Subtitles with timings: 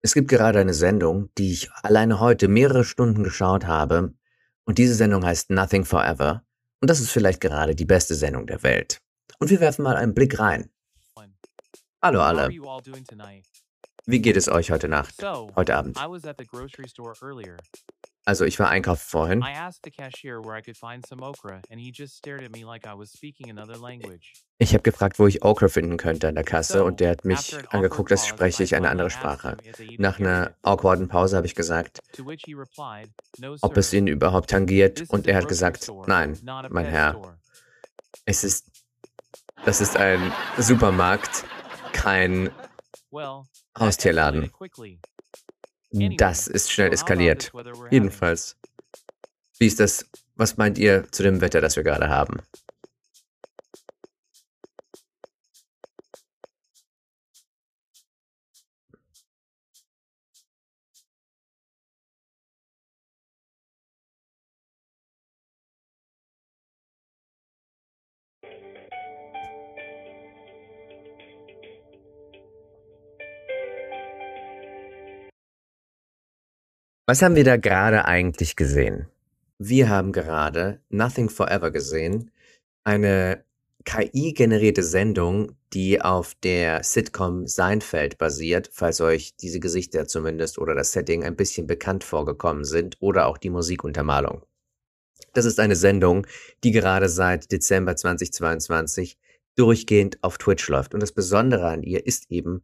[0.00, 4.14] Es gibt gerade eine Sendung, die ich alleine heute mehrere Stunden geschaut habe,
[4.64, 6.44] und diese Sendung heißt Nothing Forever,
[6.80, 9.00] und das ist vielleicht gerade die beste Sendung der Welt.
[9.40, 10.70] Und wir werfen mal einen Blick rein.
[12.00, 12.48] Hallo alle.
[14.06, 15.14] Wie geht es euch heute Nacht?
[15.56, 15.96] Heute Abend?
[18.28, 19.42] Also ich war einkaufen vorhin.
[24.58, 27.56] Ich habe gefragt, wo ich Okra finden könnte an der Kasse und der hat mich
[27.72, 29.56] angeguckt, als spreche ich eine andere Sprache.
[29.96, 32.00] Nach einer awkwarden Pause habe ich gesagt,
[33.62, 37.38] ob es ihn überhaupt tangiert und er hat gesagt, nein, mein Herr.
[38.26, 38.66] Es ist,
[39.64, 40.20] das ist ein
[40.58, 41.46] Supermarkt,
[41.94, 42.50] kein
[43.78, 44.52] Haustierladen.
[45.90, 47.52] Das ist schnell eskaliert.
[47.90, 48.56] Jedenfalls.
[49.58, 50.06] Wie ist das?
[50.36, 52.40] Was meint ihr zu dem Wetter, das wir gerade haben?
[77.08, 79.06] Was haben wir da gerade eigentlich gesehen?
[79.56, 82.30] Wir haben gerade Nothing Forever gesehen,
[82.84, 83.46] eine
[83.86, 90.92] KI-generierte Sendung, die auf der Sitcom Seinfeld basiert, falls euch diese Gesichter zumindest oder das
[90.92, 94.42] Setting ein bisschen bekannt vorgekommen sind oder auch die Musikuntermalung.
[95.32, 96.26] Das ist eine Sendung,
[96.62, 99.16] die gerade seit Dezember 2022
[99.56, 100.92] durchgehend auf Twitch läuft.
[100.92, 102.62] Und das Besondere an ihr ist eben,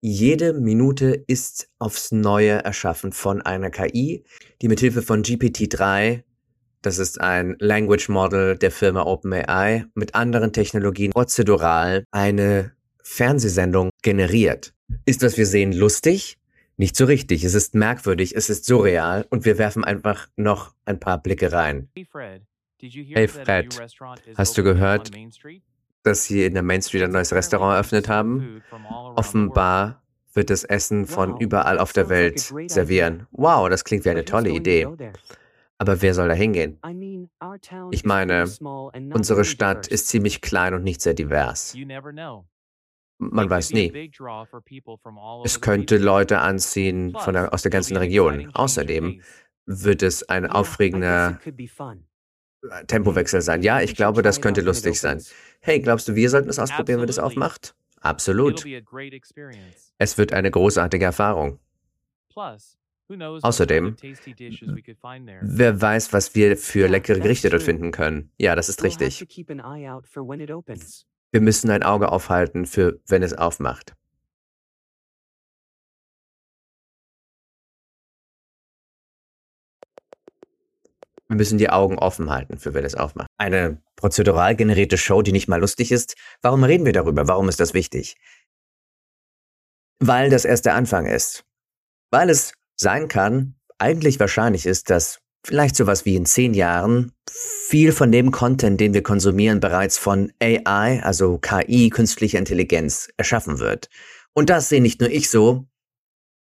[0.00, 4.24] jede Minute ist aufs Neue erschaffen von einer KI,
[4.62, 6.22] die mithilfe von GPT-3,
[6.82, 14.72] das ist ein Language Model der Firma OpenAI, mit anderen Technologien prozedural eine Fernsehsendung generiert.
[15.04, 16.38] Ist, was wir sehen, lustig?
[16.76, 17.42] Nicht so richtig.
[17.42, 21.88] Es ist merkwürdig, es ist surreal und wir werfen einfach noch ein paar Blicke rein.
[22.80, 23.80] Hey Fred,
[24.36, 25.10] hast du gehört,
[26.08, 28.62] dass sie in der Main Street ein neues Restaurant eröffnet haben.
[29.14, 30.02] Offenbar
[30.34, 33.26] wird das Essen von überall auf der Welt servieren.
[33.32, 34.86] Wow, das klingt wie eine tolle Idee.
[35.78, 36.80] Aber wer soll da hingehen?
[37.90, 38.44] Ich meine,
[39.14, 41.74] unsere Stadt ist ziemlich klein und nicht sehr divers.
[43.20, 44.10] Man weiß nie.
[45.44, 48.50] Es könnte Leute anziehen von der, aus der ganzen Region.
[48.54, 49.20] Außerdem
[49.66, 51.38] wird es ein aufregender
[52.86, 53.62] Tempowechsel sein.
[53.62, 55.22] Ja, ich glaube, das könnte lustig sein.
[55.60, 57.74] Hey, glaubst du, wir sollten es ausprobieren, wenn das aufmacht?
[58.00, 58.64] Absolut.
[59.98, 61.58] Es wird eine großartige Erfahrung.
[63.08, 63.96] Außerdem,
[65.40, 68.30] wer weiß, was wir für leckere Gerichte dort finden können.
[68.36, 69.24] Ja, das ist richtig.
[71.30, 73.94] Wir müssen ein Auge aufhalten, für wenn es aufmacht.
[81.28, 83.28] Wir müssen die Augen offen halten, für wer das aufmacht.
[83.36, 86.16] Eine prozedural generierte Show, die nicht mal lustig ist.
[86.40, 87.28] Warum reden wir darüber?
[87.28, 88.16] Warum ist das wichtig?
[90.00, 91.44] Weil das erst der Anfang ist.
[92.10, 97.92] Weil es sein kann, eigentlich wahrscheinlich ist, dass vielleicht sowas wie in zehn Jahren viel
[97.92, 103.88] von dem Content, den wir konsumieren, bereits von AI, also KI, künstlicher Intelligenz, erschaffen wird.
[104.34, 105.66] Und das sehe nicht nur ich so.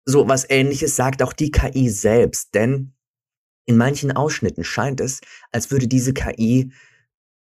[0.04, 2.95] So was ähnliches sagt auch die KI selbst, denn
[3.66, 5.20] in manchen Ausschnitten scheint es,
[5.52, 6.72] als würde diese KI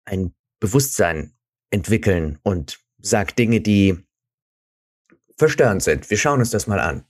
[0.05, 1.33] ein Bewusstsein
[1.71, 3.97] entwickeln und sagt Dinge, die
[5.37, 6.09] verstörend sind.
[6.09, 7.03] Wir schauen uns das mal an.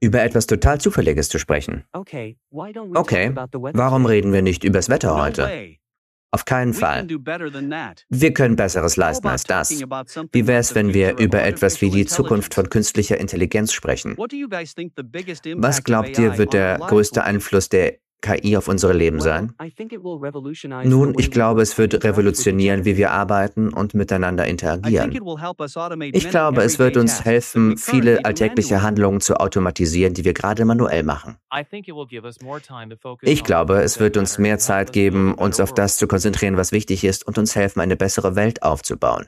[0.00, 1.84] Über etwas total Zufälliges zu sprechen.
[2.94, 3.32] Okay,
[3.74, 5.42] warum reden wir nicht übers Wetter heute?
[6.32, 7.08] Auf keinen Fall.
[7.08, 9.70] Wir können Besseres leisten als das.
[9.70, 14.16] Wie wäre es, wenn wir über etwas wie die Zukunft von künstlicher Intelligenz sprechen?
[14.16, 19.52] Was glaubt ihr, wird der größte Einfluss der KI auf unsere Leben sein?
[20.84, 25.10] Nun, ich glaube, es wird revolutionieren, wie wir arbeiten und miteinander interagieren.
[26.12, 31.02] Ich glaube, es wird uns helfen, viele alltägliche Handlungen zu automatisieren, die wir gerade manuell
[31.02, 31.36] machen.
[33.22, 37.04] Ich glaube, es wird uns mehr Zeit geben, uns auf das zu konzentrieren, was wichtig
[37.04, 39.26] ist und uns helfen, eine bessere Welt aufzubauen.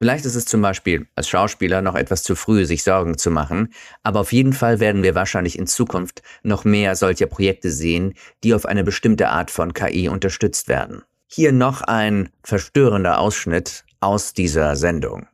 [0.00, 3.72] Vielleicht ist es zum Beispiel als Schauspieler noch etwas zu früh, sich Sorgen zu machen,
[4.02, 8.54] aber auf jeden Fall werden wir wahrscheinlich in Zukunft noch mehr solcher Projekte sehen, die
[8.54, 11.02] auf eine bestimmte Art von KI unterstützt werden.
[11.26, 15.26] Hier noch ein verstörender Ausschnitt aus dieser Sendung.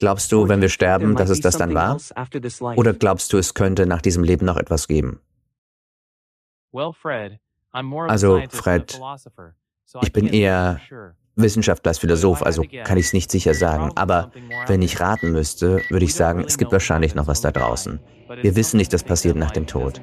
[0.00, 1.98] Glaubst du, wenn wir sterben, dass es das dann war?
[2.76, 5.20] Oder glaubst du, es könnte nach diesem Leben noch etwas geben?
[8.08, 9.00] Also, Fred,
[10.02, 10.80] ich bin eher
[11.38, 13.92] Wissenschaftler als Philosoph, also kann ich es nicht sicher sagen.
[13.94, 14.32] Aber
[14.66, 18.00] wenn ich raten müsste, würde ich sagen, es gibt wahrscheinlich noch was da draußen.
[18.42, 20.00] Wir wissen nicht, was passiert nach dem Tod.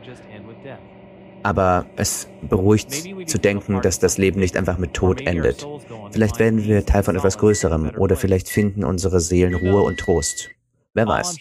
[1.43, 2.91] Aber es beruhigt
[3.29, 5.67] zu denken, dass das Leben nicht einfach mit Tod endet.
[6.11, 10.49] Vielleicht werden wir Teil von etwas Größerem oder vielleicht finden unsere Seelen Ruhe und Trost.
[10.95, 11.37] Wer weiß.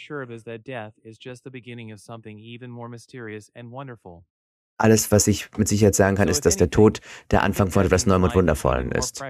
[4.77, 7.01] Alles, was ich mit Sicherheit sagen kann, ist, dass der Tod
[7.31, 9.23] der Anfang von etwas Neuem und Wundervollem ist.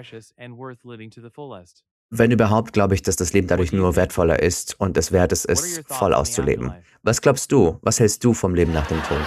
[2.11, 5.45] Wenn überhaupt, glaube ich, dass das Leben dadurch nur wertvoller ist und es wert ist,
[5.45, 6.73] es voll auszuleben.
[7.03, 7.79] Was glaubst du?
[7.83, 9.21] Was hältst du vom Leben nach dem Tod?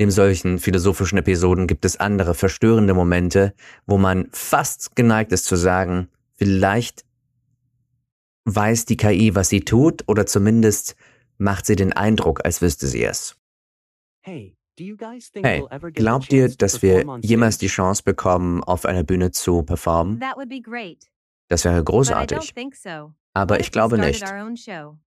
[0.00, 3.52] Neben solchen philosophischen Episoden gibt es andere verstörende Momente,
[3.84, 6.08] wo man fast geneigt ist zu sagen,
[6.38, 7.04] vielleicht
[8.44, 10.96] weiß die KI, was sie tut, oder zumindest
[11.36, 13.36] macht sie den Eindruck, als wüsste sie es.
[14.22, 14.56] Hey,
[15.92, 20.22] glaubt ihr, dass wir jemals die Chance bekommen, auf einer Bühne zu performen?
[21.48, 22.54] Das wäre großartig.
[23.34, 24.24] Aber ich glaube nicht.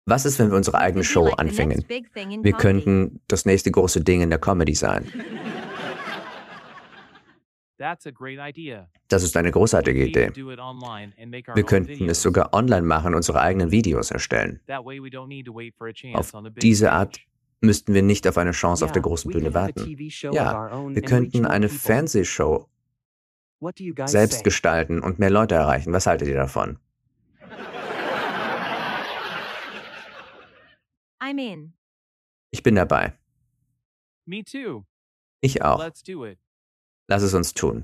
[0.06, 1.86] Was ist, wenn wir unsere eigene Show anfingen?
[1.88, 5.06] Wir könnten das nächste große Ding in der Comedy sein.
[9.08, 10.32] Das ist eine großartige Idee.
[10.36, 14.62] Wir könnten es sogar online machen, unsere eigenen Videos erstellen.
[16.14, 17.20] Auf diese Art
[17.62, 19.96] müssten wir nicht auf eine Chance auf der großen Bühne warten.
[20.32, 22.68] Ja, wir könnten eine Fernsehshow
[24.06, 25.94] selbst gestalten und mehr Leute erreichen.
[25.94, 26.80] Was haltet ihr davon?
[31.20, 31.74] I'm in.
[32.50, 33.14] Ich bin dabei.
[34.26, 34.86] Me too.
[35.40, 35.80] Ich auch.
[37.12, 37.84] Lass es uns tun.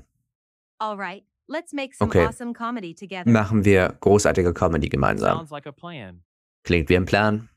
[0.78, 2.24] Alright, let's make some okay.
[2.24, 3.30] awesome comedy together.
[3.30, 5.36] Machen wir großartige Comedy gemeinsam.
[5.36, 6.22] Sounds like a plan.
[6.64, 7.50] Klingt wie ein Plan.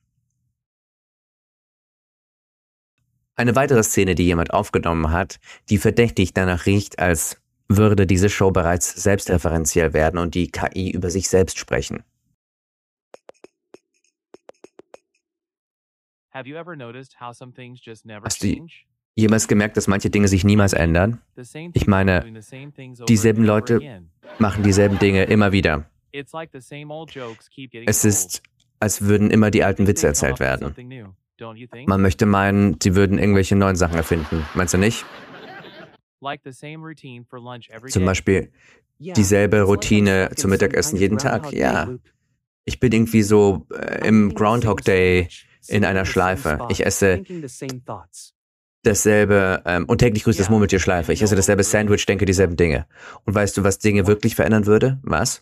[3.37, 5.39] Eine weitere Szene, die jemand aufgenommen hat,
[5.69, 11.09] die verdächtig danach riecht, als würde diese Show bereits selbstreferenziell werden und die KI über
[11.09, 12.03] sich selbst sprechen.
[16.33, 16.47] Hast
[18.43, 18.67] du
[19.15, 21.21] jemals gemerkt, dass manche Dinge sich niemals ändern?
[21.73, 22.25] Ich meine,
[23.07, 24.03] dieselben Leute
[24.39, 25.89] machen dieselben Dinge immer wieder.
[27.85, 28.43] Es ist,
[28.79, 31.15] als würden immer die alten Witze erzählt werden.
[31.85, 34.45] Man möchte meinen, sie würden irgendwelche neuen Sachen erfinden.
[34.53, 35.05] Meinst du nicht?
[37.87, 38.51] Zum Beispiel
[38.99, 41.51] dieselbe Routine zum Mittagessen jeden Tag.
[41.53, 41.89] Ja.
[42.65, 45.29] Ich bin irgendwie so äh, im Groundhog Day
[45.67, 46.59] in einer Schleife.
[46.69, 47.23] Ich esse
[48.83, 51.13] dasselbe ähm, und täglich grüßt das Murmeltier Schleife.
[51.13, 52.87] Ich esse dasselbe Sandwich, denke dieselben Dinge.
[53.25, 54.99] Und weißt du, was Dinge wirklich verändern würde?
[55.03, 55.41] Was?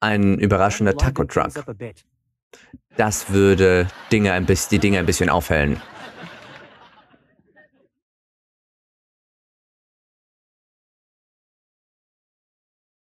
[0.00, 1.52] Ein überraschender Taco-Truck.
[2.96, 5.80] Das würde Dinge ein bisschen, die Dinge ein bisschen aufhellen.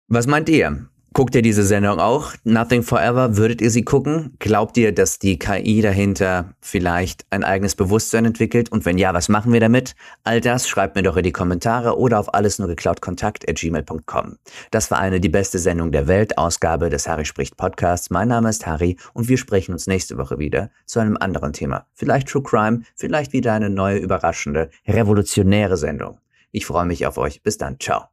[0.07, 0.89] Was meint ihr?
[1.19, 2.33] Guckt ihr diese Sendung auch?
[2.45, 3.35] Nothing Forever?
[3.35, 4.37] Würdet ihr sie gucken?
[4.39, 8.71] Glaubt ihr, dass die KI dahinter vielleicht ein eigenes Bewusstsein entwickelt?
[8.71, 9.95] Und wenn ja, was machen wir damit?
[10.23, 13.57] All das schreibt mir doch in die Kommentare oder auf alles nur geklaut kontakt at
[13.57, 14.37] gmail.com.
[14.71, 18.09] Das war eine die beste Sendung der Welt, Ausgabe des Harry spricht Podcasts.
[18.09, 21.85] Mein Name ist Harry und wir sprechen uns nächste Woche wieder zu einem anderen Thema.
[21.95, 26.19] Vielleicht True Crime, vielleicht wieder eine neue, überraschende, revolutionäre Sendung.
[26.53, 27.43] Ich freue mich auf euch.
[27.43, 27.77] Bis dann.
[27.77, 28.05] Ciao.